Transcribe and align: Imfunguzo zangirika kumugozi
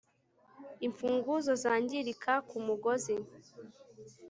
Imfunguzo 0.85 1.51
zangirika 1.63 2.33
kumugozi 2.49 3.15